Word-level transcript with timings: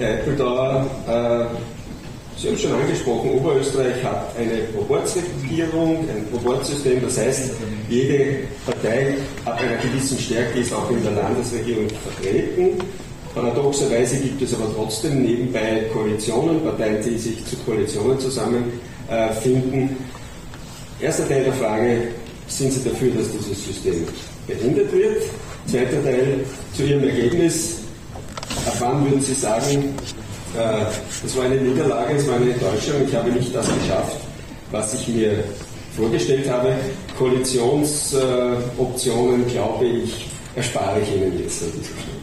Herr 0.00 0.14
Eppeltauer, 0.20 0.86
äh, 1.06 1.44
Sie 2.38 2.48
haben 2.48 2.56
schon 2.56 2.72
angesprochen, 2.72 3.32
Oberösterreich 3.32 4.02
hat 4.02 4.34
eine 4.38 4.62
Proportsregierung, 4.72 6.08
ein 6.08 6.26
Proportsystem, 6.32 7.02
das 7.02 7.18
heißt, 7.18 7.50
jede 7.86 8.38
Partei 8.64 9.16
ab 9.44 9.60
einer 9.60 9.76
gewissen 9.76 10.18
Stärke 10.18 10.60
ist 10.60 10.72
auch 10.72 10.90
in 10.90 11.02
der 11.02 11.12
Landesregierung 11.12 11.86
vertreten. 12.02 12.82
Paradoxerweise 13.34 14.16
gibt 14.16 14.40
es 14.40 14.54
aber 14.54 14.74
trotzdem 14.74 15.22
nebenbei 15.22 15.84
Koalitionen, 15.92 16.62
Parteien, 16.62 17.04
die 17.04 17.18
sich 17.18 17.44
zu 17.44 17.56
Koalitionen 17.58 18.18
zusammenfinden. 18.18 19.98
Erster 20.98 21.28
Teil 21.28 21.44
der 21.44 21.52
Frage, 21.52 22.08
sind 22.46 22.72
Sie 22.72 22.88
dafür, 22.88 23.10
dass 23.10 23.30
dieses 23.32 23.66
System 23.66 24.06
beendet 24.46 24.90
wird? 24.94 25.24
Zweiter 25.66 26.02
Teil 26.02 26.40
zu 26.74 26.84
Ihrem 26.84 27.06
Ergebnis. 27.06 27.80
Ab 28.66 28.74
wann 28.78 29.04
würden 29.04 29.20
Sie 29.20 29.34
sagen, 29.34 29.94
äh, 30.56 30.86
es 31.24 31.36
war 31.36 31.44
eine 31.44 31.56
Niederlage, 31.56 32.14
es 32.16 32.26
war 32.28 32.36
eine 32.36 32.52
Enttäuschung. 32.52 32.94
Ich 33.06 33.14
habe 33.14 33.30
nicht 33.30 33.54
das 33.54 33.66
geschafft, 33.66 34.16
was 34.70 34.94
ich 34.94 35.06
mir 35.08 35.44
vorgestellt 35.96 36.50
habe. 36.50 36.74
Koalitionsoptionen, 37.18 39.46
glaube 39.48 39.86
ich, 39.86 40.30
erspare 40.54 41.00
ich 41.00 41.14
Ihnen 41.14 41.38
jetzt 41.38 41.62
an 41.62 41.72
dieser 41.72 41.84
Stelle. 41.84 42.19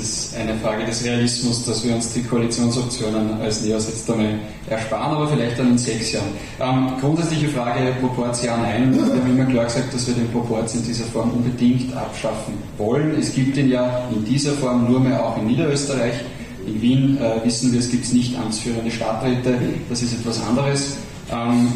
Ist 0.00 0.36
eine 0.36 0.54
Frage 0.58 0.84
des 0.84 1.04
Realismus, 1.04 1.64
dass 1.64 1.82
wir 1.84 1.94
uns 1.94 2.12
die 2.12 2.22
Koalitionsoptionen 2.22 3.40
als 3.40 3.62
Neos 3.62 3.86
jetzt 3.88 4.10
einmal 4.10 4.38
ersparen, 4.68 5.16
aber 5.16 5.28
vielleicht 5.28 5.58
dann 5.58 5.70
in 5.70 5.78
sechs 5.78 6.12
Jahren. 6.12 6.28
Ähm, 6.60 6.92
grundsätzliche 7.00 7.48
Frage, 7.48 7.94
Proports 8.00 8.42
ja, 8.42 8.56
nein. 8.56 8.94
Wir 8.94 9.02
haben 9.02 9.30
immer 9.30 9.46
klar 9.46 9.64
gesagt, 9.64 9.94
dass 9.94 10.06
wir 10.06 10.14
den 10.14 10.30
Proports 10.30 10.74
in 10.74 10.84
dieser 10.84 11.06
Form 11.06 11.30
unbedingt 11.30 11.96
abschaffen 11.96 12.54
wollen. 12.76 13.16
Es 13.18 13.34
gibt 13.34 13.56
ihn 13.56 13.70
ja 13.70 14.06
in 14.14 14.24
dieser 14.24 14.52
Form 14.52 14.90
nur 14.90 15.00
mehr 15.00 15.24
auch 15.24 15.38
in 15.38 15.46
Niederösterreich. 15.46 16.14
In 16.66 16.82
Wien 16.82 17.18
äh, 17.18 17.44
wissen 17.44 17.72
wir, 17.72 17.80
es 17.80 17.90
gibt 17.90 18.12
nicht 18.12 18.38
amtsführende 18.38 18.90
Stadträte, 18.90 19.58
das 19.88 20.02
ist 20.02 20.12
etwas 20.12 20.42
anderes. 20.46 20.96
Ähm, 21.30 21.68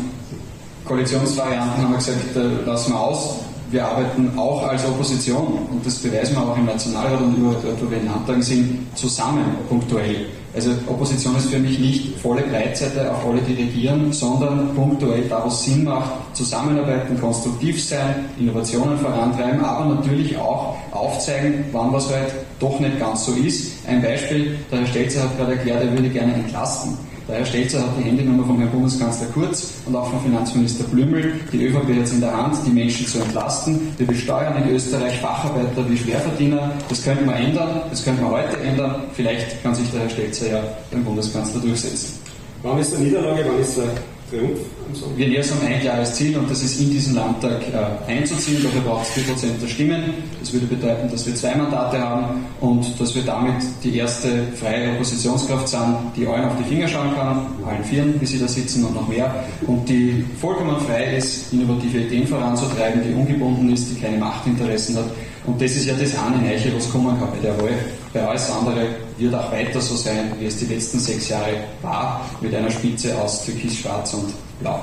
Koalitionsvarianten 0.85 1.85
haben 1.85 1.91
wir 1.91 1.99
gesagt, 1.99 2.37
äh, 2.37 2.67
lassen 2.67 2.93
wir 2.93 3.01
aus 3.01 3.37
wir 3.71 3.87
arbeiten 3.87 4.33
auch 4.37 4.67
als 4.67 4.85
Opposition, 4.85 5.67
und 5.71 5.85
das 5.85 5.97
beweisen 5.97 6.35
wir 6.35 6.43
auch 6.43 6.57
im 6.57 6.67
Nationalrat 6.67 7.21
und 7.21 7.37
über, 7.37 7.55
dort, 7.63 7.83
wo 7.85 7.91
wir 7.91 7.99
in 7.99 8.07
Landtagen 8.07 8.43
sind, 8.43 8.87
zusammen 8.97 9.45
punktuell. 9.69 10.27
Also 10.53 10.71
Opposition 10.89 11.37
ist 11.37 11.49
für 11.49 11.61
mich 11.61 11.79
nicht 11.79 12.19
volle 12.19 12.43
Breitseite 12.43 13.09
auf 13.13 13.25
alle, 13.25 13.41
die 13.43 13.55
regieren, 13.55 14.13
sondern 14.13 14.75
punktuell 14.75 15.23
da, 15.29 15.45
wo 15.45 15.49
es 15.49 15.65
Sinn 15.65 15.85
macht, 15.85 16.11
zusammenarbeiten, 16.35 17.21
konstruktiv 17.21 17.83
sein, 17.83 18.25
Innovationen 18.37 18.99
vorantreiben, 18.99 19.65
aber 19.65 19.95
natürlich 19.95 20.37
auch 20.37 20.75
aufzeigen, 20.91 21.65
wann 21.71 21.93
was 21.93 22.11
halt 22.11 22.35
doch 22.59 22.81
nicht 22.81 22.99
ganz 22.99 23.27
so 23.27 23.33
ist. 23.33 23.87
Ein 23.87 24.03
Beispiel, 24.03 24.59
der 24.73 24.81
Herr 24.81 24.87
Stelzer 24.89 25.23
hat 25.23 25.39
gerade 25.39 25.53
erklärt, 25.53 25.85
er 25.85 25.93
würde 25.93 26.09
gerne 26.09 26.35
entlasten. 26.35 26.99
Der 27.31 27.39
Herr 27.39 27.47
Stelzer 27.47 27.83
hat 27.83 27.97
die 27.97 28.03
Handynummer 28.03 28.45
von 28.45 28.59
Herrn 28.59 28.73
Bundeskanzler 28.73 29.29
Kurz 29.29 29.75
und 29.87 29.95
auch 29.95 30.11
von 30.11 30.21
Finanzminister 30.21 30.83
Blümel. 30.83 31.35
Die 31.53 31.65
ÖVP 31.65 31.95
hat 31.95 32.03
es 32.03 32.13
in 32.13 32.21
der 32.21 32.37
Hand, 32.37 32.57
die 32.67 32.73
Menschen 32.73 33.07
zu 33.07 33.21
entlasten. 33.21 33.95
Wir 33.99 34.07
besteuern 34.09 34.61
in 34.61 34.75
Österreich 34.75 35.17
Facharbeiter 35.21 35.89
wie 35.89 35.97
Schwerverdiener. 35.97 36.73
Das 36.89 37.05
könnte 37.05 37.25
man 37.25 37.37
ändern, 37.37 37.83
das 37.89 38.03
könnte 38.03 38.23
man 38.23 38.33
heute 38.33 38.59
ändern. 38.61 39.05
Vielleicht 39.13 39.63
kann 39.63 39.77
sich 39.77 39.89
der 39.93 40.01
Herr 40.01 40.11
Stelzer 40.11 40.51
ja 40.51 40.63
beim 40.91 41.05
Bundeskanzler 41.05 41.61
durchsetzen. 41.61 42.19
Wann 42.65 42.81
ist 42.81 42.95
der 42.95 42.99
Niederlage, 42.99 43.45
wann 43.47 43.61
ist 43.61 43.77
Triumph? 43.77 44.01
Wir 44.31 45.29
nähern 45.29 45.43
uns 45.43 45.53
ein 45.65 45.81
klares 45.81 46.15
Ziel 46.15 46.37
und 46.39 46.49
das 46.49 46.63
ist 46.63 46.81
in 46.81 46.91
diesen 46.91 47.17
Landtag 47.17 47.63
äh, 47.73 48.11
einzuziehen. 48.11 48.63
Dafür 48.63 48.81
braucht 48.83 49.07
es 49.17 49.25
4% 49.25 49.61
der 49.61 49.67
Stimmen. 49.67 50.15
Das 50.39 50.53
würde 50.53 50.67
bedeuten, 50.67 51.11
dass 51.11 51.27
wir 51.27 51.35
zwei 51.35 51.55
Mandate 51.57 51.99
haben 51.99 52.47
und 52.61 53.01
dass 53.01 53.15
wir 53.15 53.23
damit 53.23 53.57
die 53.83 53.97
erste 53.97 54.45
freie 54.55 54.93
Oppositionskraft 54.93 55.69
sind, 55.69 55.97
die 56.17 56.27
allen 56.27 56.45
auf 56.45 56.53
die 56.59 56.65
Finger 56.65 56.87
schauen 56.87 57.15
kann, 57.17 57.47
allen 57.67 57.83
Vieren, 57.85 58.21
wie 58.21 58.27
sie 58.27 58.39
da 58.39 58.47
sitzen 58.47 58.85
und 58.85 58.95
noch 58.95 59.09
mehr, 59.09 59.45
und 59.67 59.89
die 59.89 60.25
vollkommen 60.41 60.79
frei 60.81 61.17
ist, 61.17 61.53
innovative 61.53 61.99
Ideen 61.99 62.27
voranzutreiben, 62.27 63.03
die 63.03 63.15
ungebunden 63.15 63.73
ist, 63.73 63.91
die 63.91 64.01
keine 64.01 64.19
Machtinteressen 64.19 64.97
hat. 64.97 65.07
Und 65.47 65.61
das 65.61 65.73
ist 65.73 65.87
ja 65.87 65.95
das 65.95 66.15
eine 66.17 66.37
Neiche, 66.37 66.75
was 66.77 66.91
kommen 66.91 67.19
kann 67.19 67.31
bei 67.31 67.39
der 67.43 67.61
Wahl. 67.61 67.75
Bei 68.13 68.27
alles 68.27 68.51
andere 68.51 68.87
wird 69.21 69.35
auch 69.35 69.53
weiter 69.53 69.81
so 69.81 69.95
sein, 69.97 70.33
wie 70.39 70.47
es 70.47 70.59
die 70.59 70.67
letzten 70.67 70.99
sechs 70.99 71.29
Jahre 71.29 71.65
war, 71.83 72.29
mit 72.41 72.55
einer 72.55 72.71
Spitze 72.71 73.17
aus 73.21 73.45
Türkis, 73.45 73.77
Schwarz 73.77 74.15
und 74.15 74.33
Blau. 74.61 74.81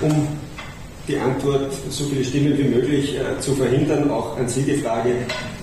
Um 0.00 0.28
die 1.06 1.18
Antwort 1.18 1.72
so 1.90 2.04
viele 2.04 2.24
Stimmen 2.24 2.56
wie 2.56 2.64
möglich 2.64 3.16
äh, 3.16 3.38
zu 3.40 3.54
verhindern, 3.54 4.10
auch 4.10 4.38
an 4.38 4.48
Sie 4.48 4.62
die 4.62 4.76
Frage, 4.76 5.10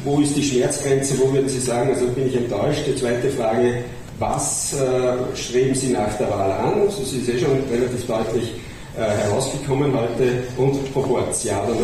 wo 0.03 0.19
ist 0.19 0.35
die 0.35 0.44
Schmerzgrenze, 0.44 1.18
wo 1.19 1.31
würden 1.34 1.50
Sie 1.50 1.59
sagen, 1.59 1.90
also 1.90 2.08
bin 2.08 2.28
ich 2.28 2.35
enttäuscht. 2.35 2.81
Die 2.85 2.96
zweite 2.96 3.29
Frage, 3.31 3.84
was 4.19 4.74
äh, 4.74 5.35
streben 5.35 5.74
Sie 5.74 5.90
nach 5.90 6.14
der 6.18 6.29
Wahl 6.29 6.52
an? 6.52 6.81
Also 6.81 7.02
es 7.02 7.14
ist 7.14 7.29
eh 7.29 7.40
schon 7.40 7.64
relativ 7.72 8.06
deutlich 8.06 8.53
herausgekommen 9.03 9.94
heute 9.94 10.44
und 10.58 10.96
nein? 10.96 11.78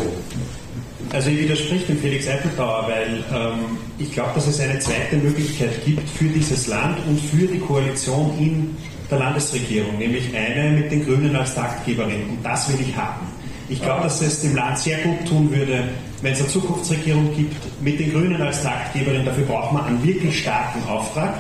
Also 1.11 1.29
ich 1.29 1.41
widerspreche 1.41 1.85
dem 1.85 1.99
Felix 1.99 2.25
Eppelbauer, 2.25 2.87
weil 2.87 3.23
ähm, 3.31 3.77
ich 3.99 4.11
glaube, 4.11 4.31
dass 4.33 4.47
es 4.47 4.59
eine 4.59 4.79
zweite 4.79 5.17
Möglichkeit 5.17 5.85
gibt 5.85 6.09
für 6.09 6.25
dieses 6.25 6.67
Land 6.67 6.97
und 7.07 7.19
für 7.19 7.45
die 7.45 7.59
Koalition 7.59 8.33
in 8.39 8.75
der 9.11 9.19
Landesregierung, 9.19 9.97
nämlich 9.99 10.35
eine 10.35 10.71
mit 10.71 10.91
den 10.91 11.05
Grünen 11.05 11.35
als 11.35 11.53
Taktgeberin. 11.53 12.29
Und 12.29 12.39
das 12.43 12.67
will 12.69 12.77
ich 12.81 12.95
haben. 12.95 13.27
Ich 13.69 13.81
glaube, 13.81 14.03
dass 14.03 14.21
es 14.21 14.41
dem 14.41 14.55
Land 14.55 14.79
sehr 14.79 14.97
gut 14.99 15.27
tun 15.27 15.51
würde, 15.51 15.83
wenn 16.21 16.33
es 16.33 16.39
eine 16.39 16.49
Zukunftsregierung 16.49 17.35
gibt 17.35 17.55
mit 17.81 17.99
den 17.99 18.11
Grünen 18.11 18.41
als 18.41 18.63
Taktgeberin. 18.63 19.25
Dafür 19.25 19.45
braucht 19.45 19.73
man 19.73 19.85
einen 19.85 20.03
wirklich 20.03 20.39
starken 20.39 20.83
Auftrag. 20.87 21.39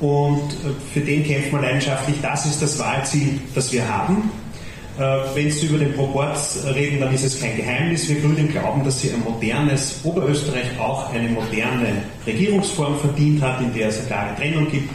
Und 0.00 0.52
äh, 0.52 0.94
für 0.94 1.00
den 1.00 1.24
kämpft 1.24 1.52
man 1.52 1.62
leidenschaftlich. 1.62 2.16
Das 2.22 2.46
ist 2.46 2.62
das 2.62 2.78
Wahlziel, 2.78 3.40
das 3.54 3.72
wir 3.72 3.86
haben. 3.86 4.30
Äh, 4.98 5.02
wenn 5.34 5.50
Sie 5.50 5.66
über 5.66 5.78
den 5.78 5.94
Proporz 5.94 6.58
reden, 6.74 7.00
dann 7.00 7.14
ist 7.14 7.24
es 7.24 7.40
kein 7.40 7.56
Geheimnis. 7.56 8.08
Wir 8.08 8.20
Grünen 8.20 8.48
glauben, 8.48 8.84
dass 8.84 9.00
sie 9.00 9.10
ein 9.10 9.22
modernes 9.24 10.00
Oberösterreich 10.02 10.78
auch 10.78 11.12
eine 11.12 11.28
moderne 11.28 12.02
Regierungsform 12.26 12.98
verdient 12.98 13.42
hat, 13.42 13.60
in 13.60 13.72
der 13.72 13.88
es 13.88 13.98
eine 13.98 14.06
klare 14.08 14.36
Trennung 14.36 14.70
gibt 14.70 14.90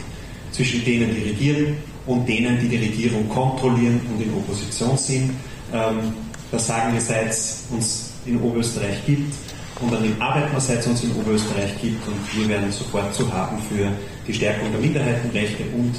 zwischen 0.52 0.84
denen, 0.84 1.14
die 1.14 1.30
regieren 1.30 1.76
und 2.06 2.28
denen, 2.28 2.60
die 2.60 2.68
die 2.68 2.76
Regierung 2.76 3.28
kontrollieren 3.28 4.00
und 4.12 4.22
in 4.22 4.32
Opposition 4.34 4.96
sind. 4.96 5.30
Ähm, 5.72 6.14
das 6.50 6.66
sagen 6.66 6.92
wir, 6.92 7.00
seit 7.00 7.30
es 7.30 7.64
uns 7.70 8.12
in 8.24 8.40
Oberösterreich 8.40 9.04
gibt 9.04 9.34
und 9.80 9.94
an 9.94 10.02
dem 10.02 10.20
arbeiten 10.20 10.52
wir, 10.52 10.60
seit 10.60 10.80
es 10.80 10.86
uns 10.86 11.02
in 11.02 11.12
Oberösterreich 11.16 11.80
gibt 11.80 12.06
und 12.06 12.38
wir 12.38 12.48
werden 12.48 12.70
sofort 12.70 13.12
zu 13.14 13.30
haben 13.32 13.58
für 13.68 13.90
die 14.26 14.34
Stärkung 14.34 14.70
der 14.70 14.80
Minderheitenrechte 14.80 15.64
und 15.74 15.94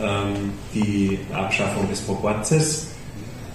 ähm, 0.00 0.52
die 0.74 1.18
Abschaffung 1.32 1.88
des 1.88 2.00
Proporzes. 2.00 2.89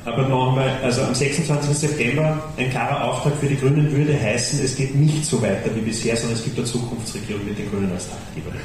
Aber 0.05 0.21
nochmal, 0.27 0.69
also 0.83 1.01
am 1.01 1.15
26. 1.15 1.75
September 1.75 2.39
ein 2.57 2.69
klarer 2.69 3.05
Auftrag 3.05 3.33
für 3.37 3.47
die 3.47 3.57
Grünen 3.57 3.91
würde 3.91 4.13
heißen, 4.13 4.63
es 4.63 4.75
geht 4.75 4.93
nicht 4.93 5.25
so 5.25 5.41
weiter 5.41 5.73
wie 5.73 5.81
bisher, 5.81 6.15
sondern 6.15 6.37
es 6.37 6.43
gibt 6.43 6.57
eine 6.57 6.65
Zukunftsregierung 6.67 7.43
mit 7.43 7.57
den 7.57 7.67
Grünen 7.71 7.91
als 7.91 8.07
Taktgeberin. 8.07 8.59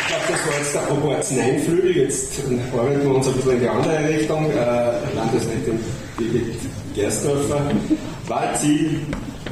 Ich 0.00 0.06
glaube, 0.08 0.24
das 0.28 0.46
war 0.46 0.58
jetzt 0.58 0.74
der 0.74 0.80
Proports-Nein-Flügel. 0.80 1.96
Jetzt 1.96 2.32
arbeiten 2.76 3.02
wir 3.02 3.14
uns 3.14 3.28
ein 3.28 3.34
bisschen 3.34 3.52
in 3.52 3.60
die 3.60 3.68
andere 3.68 4.08
Richtung. 4.08 4.50
Äh, 4.50 5.14
Landesrätin 5.16 5.80
Birgit 6.18 6.54
Gerstdorfer. 6.94 7.70
Wahlziel, 8.26 9.00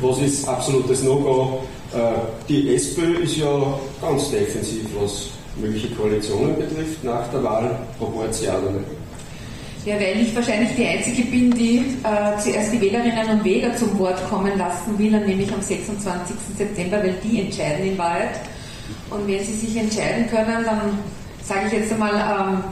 was 0.02 0.18
ist 0.20 0.46
absolutes 0.46 1.02
No-Go? 1.02 1.62
Äh, 1.92 2.18
die 2.48 2.74
SPÖ 2.74 3.22
ist 3.22 3.36
ja 3.36 3.78
ganz 4.00 4.30
defensiv, 4.30 4.84
was 5.00 5.28
mögliche 5.56 5.88
Koalitionen 5.94 6.56
betrifft 6.56 7.02
nach 7.02 7.26
der 7.28 7.42
Wahl. 7.42 7.78
Nicht? 7.98 8.98
Ja, 9.84 9.94
weil 9.94 10.20
ich 10.20 10.34
wahrscheinlich 10.34 10.70
die 10.76 10.86
Einzige 10.86 11.22
bin, 11.22 11.50
die 11.52 11.78
äh, 12.02 12.38
zuerst 12.38 12.72
die 12.72 12.80
Wählerinnen 12.80 13.30
und 13.30 13.44
Wähler 13.44 13.74
zum 13.76 13.98
Wort 13.98 14.18
kommen 14.28 14.58
lassen 14.58 14.98
will, 14.98 15.10
nämlich 15.10 15.52
am 15.52 15.62
26. 15.62 16.36
September, 16.56 16.98
weil 16.98 17.14
die 17.24 17.40
entscheiden 17.40 17.86
in 17.86 17.98
Wahrheit. 17.98 18.40
Und 19.10 19.26
wenn 19.26 19.42
sie 19.42 19.54
sich 19.54 19.76
entscheiden 19.76 20.28
können, 20.28 20.64
dann 20.64 20.98
sage 21.42 21.68
ich 21.68 21.72
jetzt 21.72 21.92
einmal, 21.92 22.14
ähm, 22.14 22.64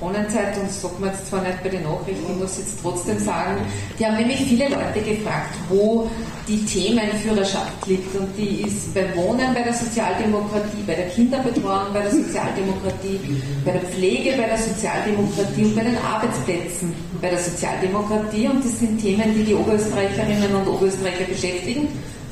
Kronenzeit, 0.00 0.56
und 0.56 0.66
das 0.66 0.80
sagt 0.80 0.98
man 0.98 1.10
jetzt 1.10 1.28
zwar 1.28 1.42
nicht 1.42 1.62
bei 1.62 1.68
den 1.68 1.82
Nachrichten, 1.82 2.32
ich 2.32 2.38
muss 2.40 2.56
jetzt 2.56 2.80
trotzdem 2.80 3.18
sagen, 3.18 3.60
die 3.98 4.06
haben 4.06 4.16
nämlich 4.16 4.38
viele 4.38 4.68
Leute 4.68 5.00
gefragt, 5.04 5.54
wo 5.68 6.08
die 6.48 6.64
Themenführerschaft 6.64 7.86
liegt. 7.86 8.16
Und 8.16 8.28
die 8.36 8.62
ist 8.62 8.94
beim 8.94 9.14
Wohnen 9.14 9.52
bei 9.52 9.62
der 9.62 9.74
Sozialdemokratie, 9.74 10.82
bei 10.86 10.94
der 10.94 11.08
Kinderbetreuung 11.08 11.92
bei 11.92 12.00
der 12.00 12.12
Sozialdemokratie, 12.12 13.20
bei 13.62 13.72
der 13.72 13.82
Pflege 13.82 14.32
bei 14.38 14.48
der 14.48 14.58
Sozialdemokratie 14.58 15.64
und 15.64 15.76
bei 15.76 15.84
den 15.84 15.98
Arbeitsplätzen 15.98 16.94
bei 17.20 17.28
der 17.28 17.38
Sozialdemokratie. 17.38 18.48
Und 18.48 18.64
das 18.64 18.78
sind 18.78 18.98
Themen, 19.02 19.34
die 19.34 19.44
die 19.44 19.54
Oberösterreicherinnen 19.54 20.54
und 20.54 20.66
Oberösterreicher 20.66 21.24
beschäftigen. 21.24 21.88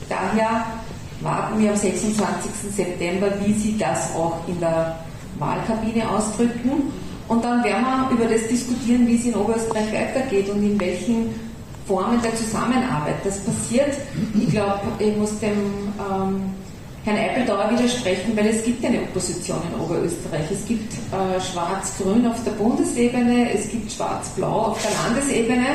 Daher 0.08 0.64
warten 1.20 1.60
wir 1.60 1.70
am 1.70 1.76
26. 1.76 2.50
September, 2.74 3.28
wie 3.44 3.52
sie 3.52 3.76
das 3.76 4.14
auch 4.14 4.38
in 4.48 4.58
der 4.58 4.96
Wahlkabine 5.38 6.08
ausdrücken. 6.08 6.92
Und 7.28 7.44
dann 7.44 7.62
werden 7.62 7.84
wir 7.84 8.16
über 8.16 8.32
das 8.32 8.48
diskutieren, 8.48 9.06
wie 9.06 9.16
es 9.16 9.24
in 9.26 9.34
Oberösterreich 9.34 9.92
weitergeht 9.92 10.48
und 10.48 10.62
in 10.62 10.80
welchen 10.80 11.28
Formen 11.86 12.20
der 12.22 12.34
Zusammenarbeit 12.34 13.16
das 13.24 13.38
passiert. 13.40 13.96
Ich 14.34 14.50
glaube, 14.50 14.80
ich 14.98 15.16
muss 15.16 15.38
dem 15.38 15.92
ähm, 15.98 16.40
Herrn 17.04 17.16
Eipeltauer 17.16 17.70
widersprechen, 17.70 18.36
weil 18.36 18.48
es 18.48 18.64
gibt 18.64 18.84
eine 18.84 19.02
Opposition 19.02 19.58
in 19.72 19.80
Oberösterreich. 19.80 20.50
Es 20.50 20.66
gibt 20.66 20.92
äh, 20.92 21.40
Schwarz-Grün 21.40 22.26
auf 22.26 22.42
der 22.44 22.50
Bundesebene, 22.52 23.52
es 23.52 23.70
gibt 23.70 23.92
Schwarz-Blau 23.92 24.72
auf 24.72 24.82
der 24.82 24.90
Landesebene. 25.04 25.66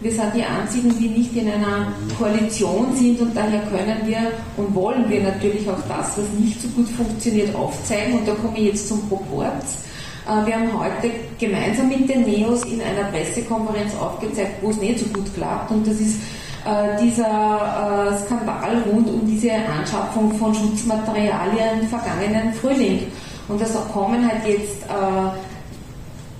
Wir 0.00 0.12
sind 0.12 0.34
die 0.34 0.42
Einzigen, 0.42 0.98
die 0.98 1.08
nicht 1.08 1.34
in 1.34 1.50
einer 1.50 1.92
Koalition 2.18 2.94
sind 2.94 3.20
und 3.20 3.34
daher 3.34 3.60
können 3.70 4.06
wir 4.06 4.32
und 4.56 4.74
wollen 4.74 5.08
wir 5.08 5.22
natürlich 5.22 5.68
auch 5.68 5.80
das, 5.88 6.18
was 6.18 6.28
nicht 6.38 6.60
so 6.60 6.68
gut 6.68 6.88
funktioniert, 6.90 7.54
aufzeigen. 7.54 8.18
Und 8.18 8.28
da 8.28 8.34
komme 8.34 8.58
ich 8.58 8.66
jetzt 8.66 8.88
zum 8.88 9.08
Proporz. 9.08 9.78
Äh, 10.26 10.46
wir 10.46 10.54
haben 10.54 10.78
heute 10.78 11.10
gemeinsam 11.38 11.88
mit 11.88 12.08
den 12.08 12.22
NEOS 12.22 12.64
in 12.64 12.80
einer 12.80 13.08
Pressekonferenz 13.10 13.94
aufgezeigt, 14.00 14.62
wo 14.62 14.70
es 14.70 14.78
nicht 14.78 14.98
so 14.98 15.06
gut 15.06 15.32
klappt. 15.34 15.70
Und 15.70 15.86
das 15.86 15.96
ist 15.96 16.16
äh, 16.64 17.00
dieser 17.02 18.10
äh, 18.10 18.24
Skandal 18.24 18.82
rund 18.90 19.08
um 19.08 19.26
diese 19.26 19.52
Anschaffung 19.52 20.32
von 20.34 20.54
Schutzmaterialien 20.54 21.80
im 21.80 21.88
vergangenen 21.88 22.52
Frühling. 22.54 23.06
Und 23.48 23.60
da 23.60 23.66
kommen 23.92 24.26
halt 24.26 24.40
jetzt 24.48 24.84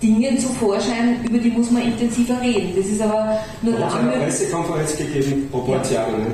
Dinge 0.03 0.39
zu 0.39 0.49
Vorschein, 0.49 1.23
über 1.23 1.37
die 1.37 1.51
muss 1.51 1.71
man 1.71 1.83
intensiver 1.83 2.41
reden. 2.41 2.73
Das 2.77 2.87
ist 2.87 3.03
aber 3.03 3.39
nur 3.61 3.79
dann. 3.79 4.09
eine 4.09 4.25
Pressekonferenz 4.25 4.97
gegeben, 4.97 5.49
Proportionen. 5.51 6.33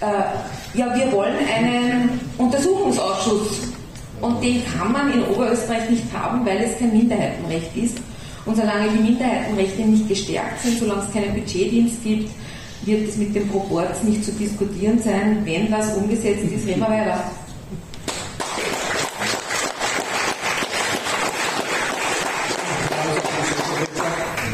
Ja. 0.00 0.08
Äh, 0.08 0.78
ja, 0.78 0.94
wir 0.94 1.10
wollen 1.10 1.36
einen 1.36 2.20
Untersuchungsausschuss 2.36 3.73
und 4.20 4.42
den 4.42 4.62
kann 4.64 4.92
man 4.92 5.12
in 5.12 5.24
Oberösterreich 5.24 5.90
nicht 5.90 6.04
haben, 6.12 6.44
weil 6.46 6.58
es 6.58 6.78
kein 6.78 6.92
Minderheitenrecht 6.92 7.76
ist. 7.76 7.96
Und 8.46 8.56
solange 8.56 8.88
die 8.90 9.02
Minderheitenrechte 9.02 9.82
nicht 9.82 10.08
gestärkt 10.08 10.60
sind, 10.62 10.78
solange 10.78 11.02
es 11.02 11.12
keinen 11.12 11.34
Budgetdienst 11.34 12.02
gibt, 12.02 12.30
wird 12.84 13.08
es 13.08 13.16
mit 13.16 13.34
dem 13.34 13.48
Proporz 13.48 14.02
nicht 14.02 14.24
zu 14.24 14.32
diskutieren 14.32 14.98
sein. 15.02 15.40
Wenn 15.44 15.70
das 15.70 15.96
umgesetzt 15.96 16.44
ist, 16.44 16.66
reden 16.66 16.80
wir 16.80 16.88
weiter. 16.88 17.30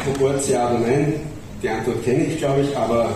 Proporz 0.05 0.49
ja 0.49 0.69
oder 0.69 0.79
nein? 0.79 1.13
Die 1.61 1.69
Antwort 1.69 2.03
kenne 2.03 2.25
ich, 2.25 2.37
glaube 2.37 2.61
ich, 2.61 2.75
aber 2.75 3.15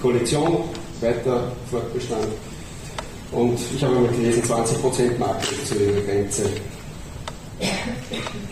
Koalition, 0.00 0.64
weiter 1.00 1.52
Fortbestand. 1.70 2.26
Und 3.32 3.58
ich 3.74 3.82
habe 3.82 3.94
mal 3.94 4.08
gelesen, 4.08 4.42
20% 4.42 5.18
Marke 5.18 5.64
zu 5.64 5.74
ihrer 5.74 6.02
Grenze. 6.02 6.50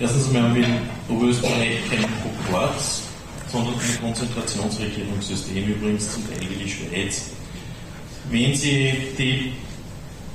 Erstens 0.01 0.29
einmal 0.29 0.45
haben 0.45 0.55
wir 0.55 0.65
in 0.65 0.79
Oberösterreich 1.09 1.81
kein 1.91 2.07
Proporz, 2.23 3.03
sondern 3.53 3.75
ein 3.75 4.01
Konzentrationsregierungssystem, 4.01 5.69
übrigens 5.69 6.13
zum 6.13 6.27
Teil 6.29 6.41
wie 6.41 6.65
die 6.65 6.71
Schweiz. 6.71 7.27
Wenn 8.31 8.55
Sie 8.55 8.95
die 9.19 9.53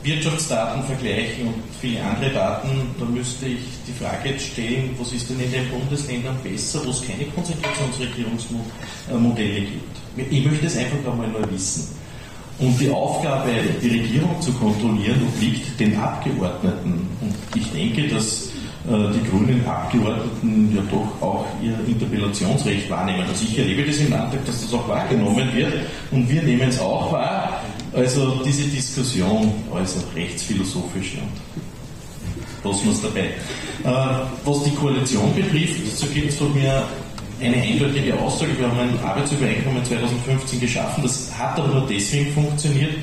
Wirtschaftsdaten 0.04 0.84
vergleichen 0.84 1.48
und 1.48 1.64
viele 1.82 2.04
andere 2.04 2.30
Daten, 2.32 2.70
dann 3.00 3.14
müsste 3.14 3.48
ich 3.48 3.62
die 3.88 3.94
Frage 3.94 4.30
jetzt 4.30 4.46
stellen, 4.46 4.96
was 5.00 5.12
ist 5.12 5.28
denn 5.30 5.40
in 5.40 5.52
den 5.52 5.68
Bundesländern 5.72 6.38
besser, 6.44 6.86
wo 6.86 6.92
es 6.92 7.02
keine 7.02 7.26
Konzentrationsregierungsmodelle 7.26 9.62
gibt. 9.62 9.98
Ich 10.30 10.46
möchte 10.46 10.68
es 10.68 10.78
einfach 10.78 11.12
einmal 11.12 11.30
nur 11.30 11.52
wissen. 11.52 12.05
Und 12.58 12.80
die 12.80 12.90
Aufgabe, 12.90 13.50
die 13.82 13.90
Regierung 13.90 14.40
zu 14.42 14.54
kontrollieren, 14.54 15.22
obliegt 15.28 15.78
den 15.80 15.98
Abgeordneten. 15.98 17.08
Und 17.22 17.36
ich 17.54 17.70
denke, 17.72 18.08
dass 18.08 18.50
äh, 18.88 19.12
die 19.14 19.30
grünen 19.30 19.66
Abgeordneten 19.66 20.76
ja 20.76 20.82
doch 20.92 21.22
auch 21.22 21.46
ihr 21.62 21.76
Interpellationsrecht 21.88 22.88
wahrnehmen. 22.90 23.26
Also 23.28 23.44
ich 23.44 23.58
erlebe 23.58 23.84
das 23.84 23.98
im 23.98 24.12
Landtag, 24.12 24.46
dass 24.46 24.62
das 24.62 24.74
auch 24.74 24.88
wahrgenommen 24.88 25.50
wird 25.56 25.74
und 26.12 26.30
wir 26.30 26.44
nehmen 26.44 26.70
es 26.70 26.80
auch 26.80 27.12
wahr. 27.12 27.64
Also 27.94 28.44
diese 28.46 28.64
Diskussion, 28.70 29.52
also 29.74 30.02
rechtsphilosophisch 30.16 31.16
und 31.16 32.70
lassen 32.70 32.86
wir 32.86 32.92
es 32.92 33.02
dabei. 33.02 33.26
Äh, 33.84 34.26
was 34.46 34.64
die 34.64 34.76
Koalition 34.76 35.34
betrifft, 35.34 35.98
so 35.98 36.06
gibt 36.08 36.30
es 36.30 36.36
von 36.36 36.54
mir 36.54 36.84
eine 37.42 37.58
eindeutige 37.58 38.18
Aussage. 38.20 38.58
Wir 38.58 38.68
haben 38.68 38.80
ein 38.80 39.00
Arbeitsübereinkommen 39.04 39.84
2015 39.84 40.60
geschaffen. 40.60 41.04
Das 41.04 41.32
hat 41.38 41.60
aber 41.60 41.68
nur 41.68 41.88
deswegen 41.88 42.34
funktioniert, 42.34 42.94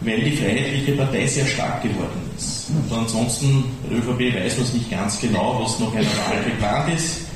weil 0.00 0.22
die 0.22 0.32
Freiheitliche 0.32 0.92
Partei 0.92 1.26
sehr 1.26 1.46
stark 1.46 1.82
geworden 1.82 2.30
ist. 2.36 2.70
Und 2.70 2.96
ansonsten, 2.96 3.64
der 3.88 3.98
ÖVP 3.98 4.34
weiß 4.34 4.56
man 4.56 4.66
es 4.66 4.72
nicht 4.74 4.90
ganz 4.90 5.20
genau, 5.20 5.60
was 5.62 5.78
noch 5.78 5.94
einer 5.94 6.04
Wahl 6.04 6.42
geplant 6.44 6.94
ist. 6.94 7.26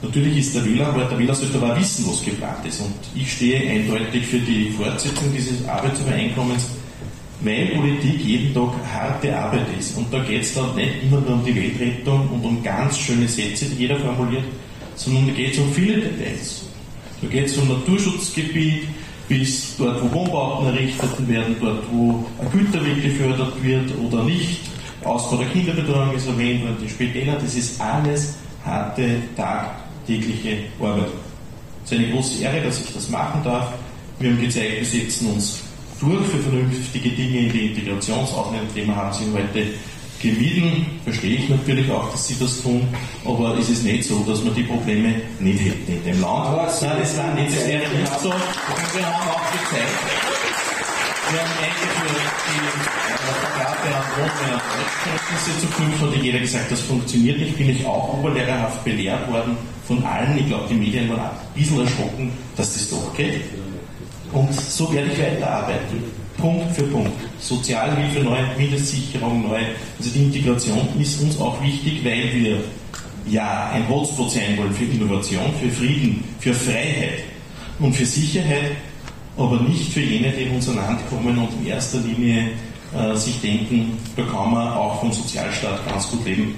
Natürlich 0.00 0.38
ist 0.38 0.54
der 0.54 0.64
Wähler, 0.64 0.88
aber 0.88 1.04
der 1.04 1.18
Wähler 1.18 1.34
sollte 1.34 1.58
aber 1.58 1.78
wissen, 1.78 2.06
was 2.08 2.24
geplant 2.24 2.64
ist. 2.66 2.80
Und 2.80 2.94
ich 3.14 3.32
stehe 3.32 3.68
eindeutig 3.68 4.26
für 4.26 4.38
die 4.38 4.70
Fortsetzung 4.70 5.32
dieses 5.36 5.66
Arbeitsübereinkommens, 5.68 6.66
weil 7.40 7.66
Politik 7.66 8.24
jeden 8.24 8.54
Tag 8.54 8.70
harte 8.92 9.36
Arbeit 9.36 9.66
ist. 9.78 9.96
Und 9.96 10.12
da 10.12 10.20
geht 10.20 10.42
es 10.42 10.54
dann 10.54 10.74
nicht 10.76 11.02
immer 11.02 11.20
nur 11.20 11.34
um 11.34 11.44
die 11.44 11.54
Weltrettung 11.54 12.28
und 12.28 12.44
um 12.44 12.62
ganz 12.62 12.98
schöne 12.98 13.26
Sätze, 13.26 13.66
die 13.66 13.82
jeder 13.82 13.96
formuliert, 13.96 14.44
sondern 14.98 15.28
da 15.28 15.32
geht 15.32 15.54
es 15.54 15.58
um 15.58 15.72
viele 15.72 16.00
Details. 16.00 16.62
Da 17.22 17.28
geht 17.28 17.46
es 17.46 17.56
um 17.56 17.68
Naturschutzgebiet, 17.68 18.88
bis 19.28 19.76
dort, 19.76 20.02
wo 20.02 20.12
Wohnbauten 20.12 20.66
errichtet 20.68 21.28
werden, 21.28 21.56
dort, 21.60 21.84
wo 21.90 22.24
ein 22.40 22.50
Güterweg 22.50 23.02
gefördert 23.02 23.62
wird 23.62 23.90
oder 23.98 24.24
nicht. 24.24 24.60
Ausbau 25.04 25.36
der 25.36 25.48
Kinderbetreuung 25.48 26.14
ist 26.14 26.26
erwähnt 26.26 26.62
worden, 26.62 26.76
die 26.82 26.88
Spitäler, 26.88 27.34
das 27.34 27.54
ist 27.54 27.80
alles 27.80 28.34
harte, 28.64 29.22
tagtägliche 29.36 30.58
Arbeit. 30.80 31.10
Es 31.84 31.92
ist 31.92 31.98
eine 31.98 32.10
große 32.10 32.42
Ehre, 32.42 32.62
dass 32.62 32.80
ich 32.80 32.92
das 32.92 33.08
machen 33.08 33.42
darf. 33.44 33.72
Wir 34.18 34.30
haben 34.30 34.40
gezeigt, 34.40 34.78
wir 34.78 34.84
setzen 34.84 35.28
uns 35.30 35.60
durch 36.00 36.26
für 36.26 36.38
vernünftige 36.38 37.10
Dinge 37.10 37.38
in 37.38 37.52
die 37.52 37.66
Integration. 37.68 38.18
Auch 38.18 38.52
ein 38.52 38.60
Thema 38.74 38.96
haben 38.96 39.12
Sie 39.12 39.24
heute 39.32 39.66
gemieden, 40.20 41.00
verstehe 41.04 41.36
ich 41.36 41.48
natürlich 41.48 41.90
auch, 41.90 42.10
dass 42.10 42.26
sie 42.26 42.36
das 42.38 42.62
tun, 42.62 42.86
aber 43.24 43.56
es 43.58 43.68
ist 43.68 43.84
nicht 43.84 44.04
so, 44.04 44.20
dass 44.20 44.44
wir 44.44 44.50
die 44.52 44.64
Probleme 44.64 45.14
nicht 45.38 45.60
hätten 45.60 45.92
in 45.92 46.04
dem 46.04 46.20
Land. 46.20 46.48
Aber 46.48 46.72
Nein, 46.80 46.96
das 47.00 47.16
war 47.16 47.34
nicht, 47.34 47.56
das 47.56 47.66
wäre 47.66 47.88
nicht 47.88 48.20
so. 48.20 48.30
Und 48.30 48.94
wir 48.94 49.06
haben 49.06 49.28
auch 49.28 49.52
gezeigt, 49.52 49.98
wir 51.30 51.40
haben 51.40 51.52
eingeführt 51.62 52.32
die 52.48 52.98
Vergabe 53.38 53.96
an 53.96 54.04
Wohnungen 54.16 54.60
Deutschkenntnisse 54.78 55.60
zu 55.60 56.06
hat 56.06 56.22
jeder 56.22 56.38
gesagt, 56.38 56.72
das 56.72 56.80
funktioniert 56.80 57.38
nicht, 57.38 57.56
bin 57.56 57.70
ich 57.70 57.86
auch 57.86 58.18
oberlehrerhaft 58.18 58.84
belehrt 58.84 59.30
worden 59.30 59.56
von 59.86 60.02
allen. 60.04 60.38
Ich 60.38 60.46
glaube, 60.46 60.64
die 60.68 60.74
Medien 60.74 61.08
waren 61.08 61.20
ein 61.20 61.30
bisschen 61.54 61.80
erschrocken, 61.80 62.32
dass 62.56 62.74
das 62.74 62.90
doch 62.90 63.14
geht. 63.14 63.42
Und 64.32 64.52
so 64.54 64.92
werde 64.92 65.10
ich 65.12 65.18
weiterarbeiten. 65.18 66.17
Punkt 66.38 66.74
für 66.74 66.84
Punkt. 66.84 67.12
Sozialhilfe 67.40 68.20
neu, 68.20 68.38
Mindestsicherung 68.56 69.42
neu. 69.42 69.60
Also 69.98 70.10
die 70.10 70.22
Integration 70.22 70.88
ist 70.98 71.20
uns 71.20 71.38
auch 71.40 71.62
wichtig, 71.62 72.04
weil 72.04 72.32
wir 72.32 72.58
ja 73.28 73.70
ein 73.72 73.88
Hotspot 73.88 74.30
sein 74.30 74.56
wollen 74.56 74.72
für 74.72 74.84
Innovation, 74.84 75.52
für 75.60 75.70
Frieden, 75.70 76.24
für 76.40 76.54
Freiheit 76.54 77.20
und 77.78 77.94
für 77.94 78.06
Sicherheit, 78.06 78.72
aber 79.36 79.60
nicht 79.60 79.92
für 79.92 80.00
jene, 80.00 80.32
die 80.32 80.44
in 80.44 80.54
unser 80.54 80.74
Land 80.74 81.00
kommen 81.10 81.36
und 81.36 81.48
in 81.60 81.66
erster 81.66 81.98
Linie 82.00 82.50
äh, 82.96 83.14
sich 83.16 83.40
denken, 83.40 83.98
da 84.16 84.22
kann 84.22 84.52
man 84.52 84.72
auch 84.72 85.00
vom 85.00 85.12
Sozialstaat 85.12 85.86
ganz 85.88 86.08
gut 86.10 86.24
leben. 86.24 86.54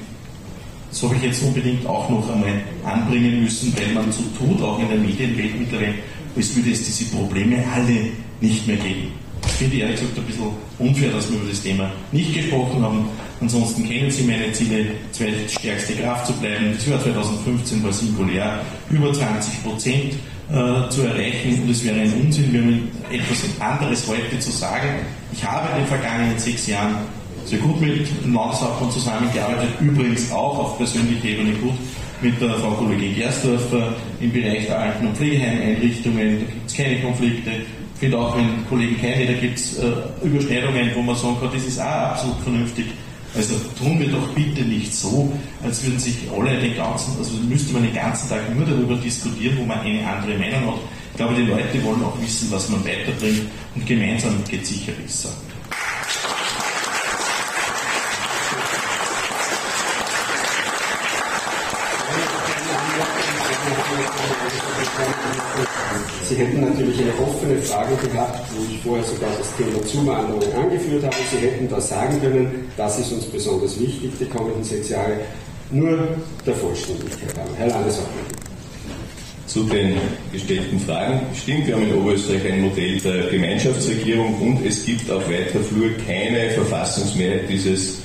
Das 0.91 1.03
habe 1.03 1.15
ich 1.17 1.23
jetzt 1.23 1.43
unbedingt 1.43 1.87
auch 1.87 2.09
noch 2.09 2.29
einmal 2.33 2.63
anbringen 2.85 3.43
müssen, 3.43 3.75
weil 3.77 3.95
man 3.95 4.11
so 4.11 4.23
tut, 4.39 4.61
auch 4.63 4.79
in 4.81 4.89
der 4.89 4.99
Medienwelt 4.99 5.59
mittlerweile, 5.59 5.95
als 6.37 6.57
würde 6.57 6.71
es 6.71 6.85
diese 6.85 7.17
Probleme 7.17 7.65
alle 7.75 8.09
nicht 8.41 8.67
mehr 8.67 8.77
geben. 8.77 9.13
Ich 9.47 9.53
finde 9.53 9.77
ehrlich 9.77 10.01
gesagt 10.01 10.19
ein 10.19 10.25
bisschen 10.25 10.47
unfair, 10.79 11.11
dass 11.11 11.31
wir 11.31 11.39
über 11.39 11.51
das 11.51 11.63
Thema 11.63 11.91
nicht 12.13 12.35
gesprochen 12.35 12.83
haben. 12.83 13.09
Ansonsten 13.41 13.89
kennen 13.89 14.11
Sie 14.11 14.25
meine 14.25 14.53
Ziele, 14.53 14.87
zweitstärkste 15.13 15.95
Kraft 15.95 16.27
zu 16.27 16.33
bleiben. 16.35 16.73
Das 16.75 16.87
Jahr 16.87 17.03
2015 17.03 17.83
war 17.83 17.93
singulär, 17.93 18.61
über 18.91 19.13
20 19.13 19.63
Prozent 19.63 20.15
äh, 20.51 20.89
zu 20.91 21.03
erreichen 21.03 21.63
und 21.63 21.71
es 21.71 21.85
wäre 21.85 22.01
ein 22.01 22.13
Unsinn, 22.25 22.53
man 22.53 22.89
etwas 23.11 23.45
anderes 23.61 24.07
heute 24.09 24.39
zu 24.39 24.51
sagen. 24.51 24.89
Ich 25.33 25.45
habe 25.45 25.69
in 25.71 25.79
den 25.79 25.87
vergangenen 25.87 26.39
sechs 26.39 26.67
Jahren 26.67 26.97
sehr 27.45 27.59
gut 27.59 27.81
mit 27.81 28.07
Landeshauptmann 28.27 28.91
zusammengearbeitet, 28.91 29.71
übrigens 29.81 30.31
auch 30.33 30.59
auf 30.59 30.79
persönlicher 30.79 31.25
Ebene 31.25 31.53
gut 31.55 31.75
mit 32.23 32.41
der 32.41 32.55
Frau 32.55 32.73
Kollegin 32.73 33.15
Gersdorfer 33.15 33.95
im 34.21 34.33
Bereich 34.33 34.67
der 34.67 34.79
Alten- 34.79 35.07
und 35.07 35.17
Pflegeheimeinrichtungen. 35.17 36.41
Da 36.41 36.47
gibt 36.47 36.67
es 36.67 36.77
keine 36.77 37.01
Konflikte. 37.01 37.51
Ich 37.95 38.01
finde 38.01 38.19
auch, 38.19 38.37
wenn 38.37 38.67
Kollegen 38.69 39.01
keine, 39.01 39.27
da 39.27 39.33
gibt 39.35 39.59
es 39.59 39.79
äh, 39.79 39.91
Überschneidungen, 40.23 40.91
wo 40.95 41.03
man 41.03 41.17
sagen 41.17 41.37
kann, 41.41 41.51
das 41.53 41.65
ist 41.65 41.79
auch 41.79 41.85
absolut 41.85 42.41
vernünftig. 42.41 42.87
Also 43.37 43.55
tun 43.79 44.01
wir 44.01 44.09
doch 44.09 44.27
bitte 44.35 44.63
nicht 44.63 44.93
so, 44.93 45.31
als 45.63 45.85
würden 45.85 45.99
sich 45.99 46.17
alle 46.37 46.59
den 46.59 46.75
ganzen, 46.77 47.17
also 47.19 47.31
müsste 47.49 47.75
man 47.75 47.83
den 47.83 47.95
ganzen 47.95 48.29
Tag 48.29 48.55
nur 48.55 48.67
darüber 48.67 48.97
diskutieren, 48.97 49.57
wo 49.59 49.65
man 49.65 49.81
eine 49.81 50.07
andere 50.07 50.37
Meinung 50.37 50.67
hat. 50.67 50.81
Ich 51.13 51.17
glaube, 51.17 51.35
die 51.35 51.43
Leute 51.43 51.85
wollen 51.85 52.03
auch 52.03 52.21
wissen, 52.21 52.51
was 52.51 52.69
man 52.71 52.85
weiterbringt 52.85 53.43
und 53.75 53.87
gemeinsam 53.87 54.43
geht 54.49 54.67
sicher 54.67 54.93
besser. 54.93 55.29
Sie 66.29 66.37
hätten 66.37 66.61
natürlich 66.61 67.01
eine 67.01 67.13
offene 67.21 67.61
Frage 67.63 67.97
gehabt, 67.97 68.41
wo 68.55 68.63
ich 68.73 68.81
vorher 68.83 69.05
sogar 69.05 69.31
das 69.37 69.49
Thema 69.57 69.85
Zuwanderung 69.85 70.55
angeführt 70.55 71.03
habe. 71.05 71.17
Sie 71.31 71.39
hätten 71.39 71.69
da 71.69 71.81
sagen 71.81 72.21
können, 72.21 72.71
das 72.77 73.01
ist 73.01 73.13
uns 73.13 73.25
besonders 73.27 73.79
wichtig, 73.81 74.13
die 74.21 74.27
kommenden 74.27 74.63
sechs 74.63 74.91
Jahre, 74.91 75.19
nur 75.73 75.99
der 76.47 76.55
Vollständigkeit 76.55 77.37
haben. 77.37 77.51
Herr 77.57 77.69
Landeshauptmann. 77.69 78.25
Zu 79.47 79.65
den 79.65 79.97
gestellten 80.33 80.79
Fragen. 80.79 81.21
Stimmt, 81.35 81.67
wir 81.67 81.75
haben 81.75 81.91
in 81.91 81.95
Oberösterreich 81.97 82.53
ein 82.53 82.61
Modell 82.61 83.01
der 83.01 83.31
Gemeinschaftsregierung 83.31 84.35
und 84.41 84.65
es 84.65 84.87
gibt 84.87 85.11
auf 85.11 85.29
weiter 85.29 85.59
Flur 85.59 85.91
keine 86.07 86.51
Verfassungsmehrheit 86.51 87.49
dieses 87.49 88.03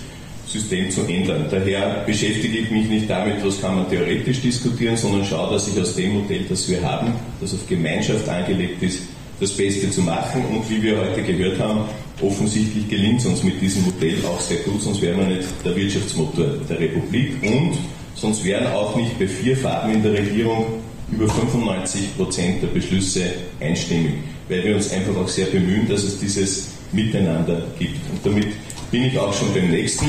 System 0.48 0.90
zu 0.92 1.02
ändern. 1.02 1.46
Daher 1.50 2.04
beschäftige 2.06 2.60
ich 2.60 2.72
mich 2.72 2.88
nicht 2.88 3.10
damit, 3.10 3.44
was 3.44 3.60
kann 3.60 3.76
man 3.76 3.90
theoretisch 3.90 4.42
diskutieren, 4.42 4.96
sondern 4.96 5.26
schaue, 5.26 5.54
dass 5.54 5.68
ich 5.68 5.80
aus 5.80 5.96
dem 5.96 6.22
Modell, 6.22 6.46
das 6.48 6.70
wir 6.70 6.82
haben, 6.82 7.14
das 7.42 7.54
auf 7.54 7.68
Gemeinschaft 7.68 8.28
angelegt 8.30 8.82
ist, 8.84 9.02
das 9.40 9.52
Beste 9.52 9.90
zu 9.90 10.02
machen. 10.02 10.44
Und 10.52 10.70
wie 10.70 10.82
wir 10.82 10.98
heute 11.00 11.22
gehört 11.24 11.60
haben, 11.60 11.82
offensichtlich 12.22 12.88
gelingt 12.88 13.20
es 13.20 13.26
uns 13.26 13.44
mit 13.44 13.60
diesem 13.62 13.84
Modell 13.84 14.18
auch 14.26 14.40
sehr 14.40 14.58
gut, 14.58 14.82
sonst 14.82 15.02
wären 15.02 15.20
wir 15.20 15.38
nicht 15.38 15.48
der 15.64 15.76
Wirtschaftsmotor 15.76 16.46
der 16.70 16.80
Republik 16.80 17.34
und 17.44 17.78
sonst 18.16 18.44
wären 18.46 18.68
auch 18.68 18.96
nicht 18.96 19.18
bei 19.20 19.28
vier 19.28 19.58
Farben 19.58 19.96
in 19.96 20.04
der 20.04 20.14
Regierung 20.14 20.66
über 21.12 21.28
95 21.28 22.16
Prozent 22.18 22.64
der 22.64 22.68
Beschlüsse 22.68 23.24
einstimmig, 23.60 24.14
weil 24.50 24.64
wir 24.64 24.76
uns 24.76 24.92
einfach 24.92 25.16
auch 25.18 25.28
sehr 25.28 25.48
bemühen, 25.48 25.88
dass 25.88 26.04
es 26.04 26.20
dieses 26.20 26.70
Miteinander 26.92 27.62
gibt. 27.78 28.00
Und 28.10 28.26
damit 28.26 28.48
bin 28.96 29.04
ich 29.04 29.20
auch 29.20 29.34
schon 29.34 29.54
beim 29.54 29.70
nächsten. 29.72 30.06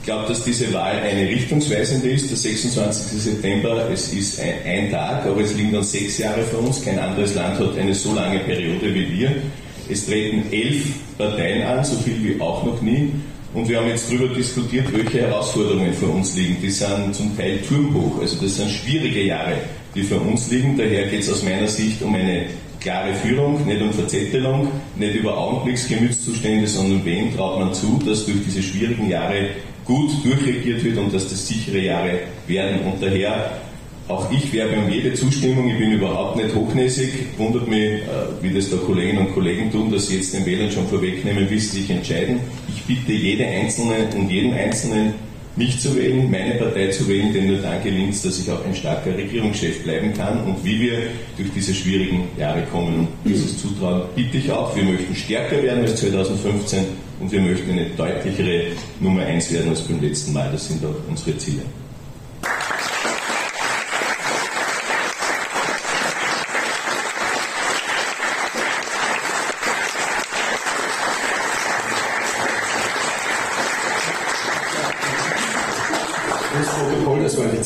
Ich 0.00 0.04
glaube, 0.04 0.28
dass 0.28 0.44
diese 0.44 0.70
Wahl 0.74 0.96
eine 0.96 1.26
richtungsweisende 1.26 2.10
ist. 2.10 2.28
Der 2.28 2.36
26. 2.36 3.18
September, 3.18 3.88
es 3.90 4.12
ist 4.12 4.38
ein, 4.38 4.54
ein 4.66 4.90
Tag, 4.90 5.24
aber 5.24 5.40
es 5.40 5.54
liegen 5.54 5.72
dann 5.72 5.82
sechs 5.82 6.18
Jahre 6.18 6.42
vor 6.42 6.60
uns. 6.60 6.84
Kein 6.84 6.98
anderes 6.98 7.34
Land 7.34 7.58
hat 7.58 7.78
eine 7.78 7.94
so 7.94 8.14
lange 8.14 8.40
Periode 8.40 8.94
wie 8.94 9.10
wir. 9.18 9.32
Es 9.88 10.04
treten 10.04 10.52
elf 10.52 10.84
Parteien 11.16 11.62
an, 11.62 11.82
so 11.82 11.96
viel 11.96 12.22
wie 12.22 12.38
auch 12.38 12.62
noch 12.62 12.82
nie. 12.82 13.10
Und 13.54 13.70
wir 13.70 13.80
haben 13.80 13.88
jetzt 13.88 14.12
darüber 14.12 14.34
diskutiert, 14.34 14.92
welche 14.92 15.22
Herausforderungen 15.22 15.94
vor 15.94 16.14
uns 16.14 16.36
liegen. 16.36 16.58
Die 16.60 16.70
sind 16.70 17.14
zum 17.14 17.34
Teil 17.38 17.58
turmhoch. 17.66 18.20
Also 18.20 18.36
das 18.42 18.56
sind 18.56 18.70
schwierige 18.70 19.22
Jahre, 19.22 19.54
die 19.94 20.02
vor 20.02 20.20
uns 20.20 20.50
liegen. 20.50 20.76
Daher 20.76 21.06
geht 21.06 21.20
es 21.20 21.32
aus 21.32 21.42
meiner 21.42 21.68
Sicht 21.68 22.02
um 22.02 22.14
eine 22.14 22.44
klare 22.86 23.14
Führung, 23.14 23.66
nicht 23.66 23.82
um 23.82 23.92
Verzettelung, 23.92 24.68
nicht 24.94 25.16
über 25.16 25.36
Augenblicksgemütszustände, 25.36 26.68
sondern 26.68 27.04
wem 27.04 27.34
traut 27.34 27.58
man 27.58 27.74
zu, 27.74 28.00
dass 28.06 28.26
durch 28.26 28.38
diese 28.46 28.62
schwierigen 28.62 29.10
Jahre 29.10 29.48
gut 29.84 30.12
durchregiert 30.24 30.84
wird 30.84 30.98
und 30.98 31.12
dass 31.12 31.28
das 31.28 31.48
sichere 31.48 31.80
Jahre 31.80 32.20
werden. 32.46 32.78
Und 32.84 33.02
daher 33.02 33.58
auch 34.06 34.30
ich 34.30 34.52
werbe 34.52 34.76
um 34.76 34.88
jede 34.88 35.14
Zustimmung, 35.14 35.68
ich 35.68 35.78
bin 35.78 35.94
überhaupt 35.94 36.36
nicht 36.36 36.54
hochnäsig, 36.54 37.10
wundert 37.38 37.66
mich, 37.66 37.80
äh, 37.80 38.04
wie 38.40 38.54
das 38.54 38.70
da 38.70 38.76
Kolleginnen 38.76 39.26
und 39.26 39.34
Kollegen 39.34 39.72
tun, 39.72 39.90
dass 39.90 40.06
sie 40.06 40.18
jetzt 40.18 40.32
den 40.32 40.46
Wählern 40.46 40.70
schon 40.70 40.86
vorwegnehmen, 40.86 41.50
wie 41.50 41.58
sie 41.58 41.80
sich 41.80 41.90
entscheiden. 41.90 42.38
Ich 42.68 42.84
bitte 42.84 43.12
jede 43.12 43.44
Einzelne 43.44 44.06
und 44.14 44.30
jeden 44.30 44.54
Einzelnen, 44.54 45.14
mich 45.56 45.80
zu 45.80 45.96
wählen, 45.96 46.30
meine 46.30 46.54
Partei 46.56 46.88
zu 46.88 47.08
wählen, 47.08 47.32
denn 47.32 47.46
nur 47.46 47.58
dann 47.58 47.82
gelingt 47.82 48.14
es, 48.14 48.22
dass 48.22 48.38
ich 48.38 48.50
auch 48.50 48.64
ein 48.64 48.74
starker 48.74 49.16
Regierungschef 49.16 49.82
bleiben 49.82 50.12
kann 50.12 50.44
und 50.44 50.62
wie 50.62 50.80
wir 50.80 50.98
durch 51.36 51.50
diese 51.54 51.74
schwierigen 51.74 52.28
Jahre 52.38 52.62
kommen. 52.70 53.08
Dieses 53.24 53.60
Zutrauen 53.60 54.02
bitte 54.14 54.36
ich 54.36 54.50
auch. 54.50 54.76
Wir 54.76 54.84
möchten 54.84 55.14
stärker 55.14 55.62
werden 55.62 55.82
als 55.82 55.96
2015 55.96 56.84
und 57.20 57.32
wir 57.32 57.40
möchten 57.40 57.70
eine 57.70 57.86
deutlichere 57.96 58.66
Nummer 59.00 59.22
1 59.22 59.52
werden 59.52 59.70
als 59.70 59.80
beim 59.80 60.00
letzten 60.00 60.34
Mal. 60.34 60.50
Das 60.52 60.68
sind 60.68 60.84
auch 60.84 60.94
unsere 61.08 61.36
Ziele. 61.38 61.62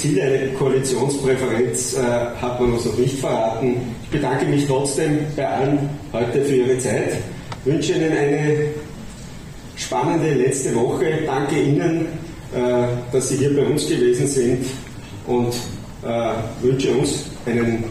Ziele, 0.01 0.23
eine 0.23 0.50
Koalitionspräferenz 0.61 1.95
äh, 1.95 2.03
hat 2.39 2.61
man 2.61 2.75
uns 2.75 2.85
noch 2.85 2.97
nicht 2.99 3.19
verraten. 3.19 3.77
Ich 4.05 4.11
bedanke 4.11 4.45
mich 4.45 4.67
trotzdem 4.67 5.21
bei 5.35 5.49
allen 5.49 5.89
heute 6.13 6.43
für 6.43 6.55
Ihre 6.55 6.79
Zeit, 6.79 7.17
wünsche 7.65 7.95
Ihnen 7.95 8.13
eine 8.13 8.67
spannende 9.77 10.35
letzte 10.35 10.75
Woche. 10.75 11.21
Danke 11.25 11.59
Ihnen, 11.59 12.09
äh, 12.55 12.89
dass 13.11 13.31
Sie 13.31 13.39
hier 13.39 13.57
bei 13.57 13.65
uns 13.65 13.89
gewesen 13.89 14.27
sind 14.27 14.67
und 15.27 15.55
äh, 16.03 16.33
wünsche 16.63 16.93
uns 16.93 17.25
einen 17.47 17.83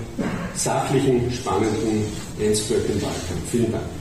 sachlichen, 0.53 1.31
spannenden 1.31 2.05
Endspurt 2.39 2.87
im 2.87 3.01
Wahlkampf. 3.01 3.49
Vielen 3.51 3.71
Dank. 3.71 3.98